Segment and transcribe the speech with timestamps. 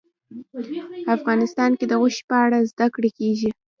[1.15, 3.49] افغانستان کې د غوښې په اړه زده کړه کېږي.